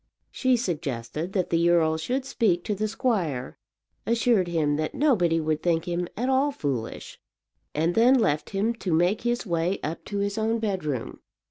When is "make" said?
8.93-9.21